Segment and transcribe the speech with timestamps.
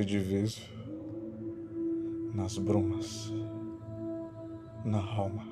[0.00, 0.62] me diviso
[2.34, 3.30] nas brumas,
[4.82, 5.46] na alma.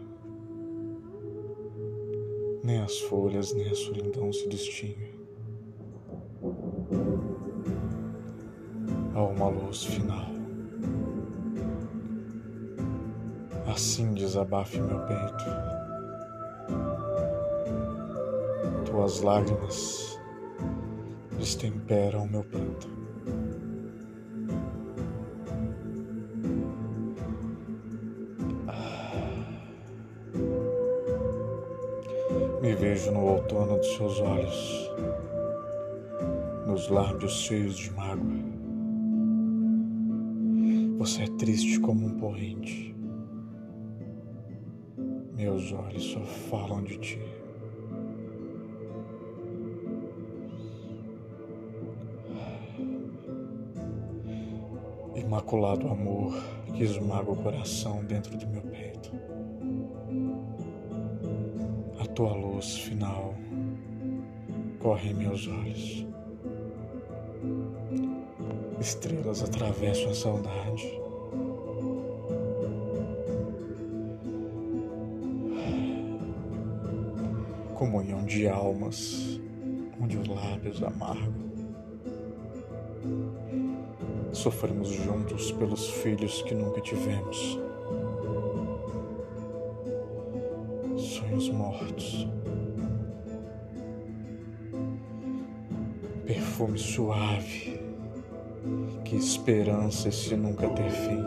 [2.65, 5.13] Nem as folhas, nem a solidão se distinguem.
[9.15, 10.31] Há uma luz final.
[13.67, 15.45] Assim desabafe meu peito.
[18.87, 20.19] Tuas lágrimas
[21.37, 22.98] destemperam meu pranto.
[32.69, 34.91] Me vejo no outono dos seus olhos,
[36.67, 38.45] nos lábios cheios de mágoa.
[40.99, 42.95] Você é triste como um porrente.
[45.35, 47.19] Meus olhos só falam de ti.
[55.17, 56.35] Imaculado amor
[56.75, 59.11] que esmaga o coração dentro do meu peito
[62.19, 63.33] tua luz final
[64.81, 66.05] corre em meus olhos.
[68.81, 71.01] Estrelas atravessam a saudade.
[77.77, 79.41] Comunhão de almas,
[80.03, 81.33] onde os lábios amargam.
[84.33, 87.68] Sofremos juntos pelos filhos que nunca tivemos.
[91.47, 92.27] Mortos.
[96.27, 97.81] Perfume suave,
[99.05, 101.23] que esperança esse nunca ter fim.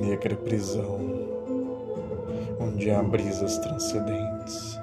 [0.00, 0.98] Negra prisão,
[2.58, 4.78] onde há brisas transcendentes.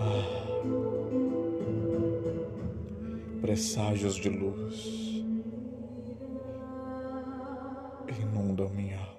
[0.00, 0.24] Ah,
[3.42, 5.25] presságios de luz.
[8.36, 9.16] Inundam minha alma.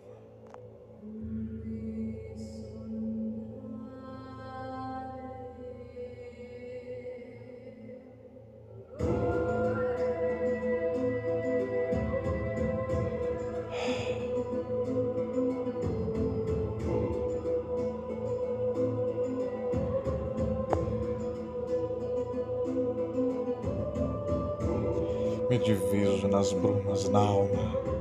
[25.49, 27.97] Me diviso nas brumas na alma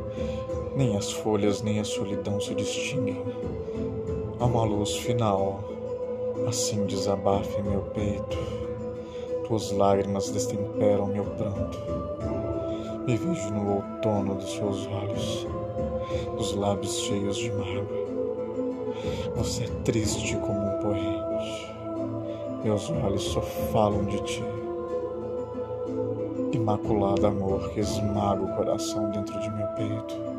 [0.76, 3.16] nem as folhas nem a solidão se distinguem.
[4.38, 5.60] Há uma luz final,
[6.46, 8.36] assim desabafe meu peito.
[9.46, 11.78] Tuas lágrimas destemperam meu pranto.
[13.06, 15.46] Me vejo no outono dos seus olhos,
[16.36, 18.06] dos lábios cheios de mágoa.
[19.36, 21.74] Você é triste como um poente.
[22.62, 24.44] Meus olhos só falam de ti.
[26.52, 30.35] Imaculado amor que esmaga o coração dentro de meu peito.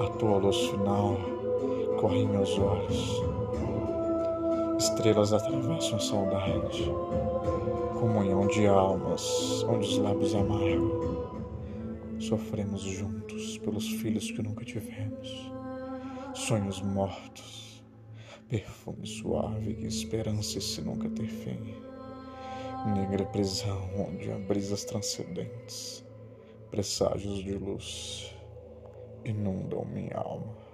[0.00, 1.16] A tua luz final
[2.00, 3.22] corre em meus olhos.
[4.78, 6.84] Estrelas atravessam a saudade.
[7.98, 11.18] Comunhão de almas, onde os lábios amargam.
[12.20, 15.52] Sofremos juntos pelos filhos que nunca tivemos.
[16.34, 17.84] Sonhos mortos,
[18.48, 21.74] perfume suave que esperança se nunca ter fim.
[22.94, 26.04] Negra prisão onde há brisas transcendentes,
[26.70, 28.37] presságios de luz
[29.28, 30.67] inundam minha alma.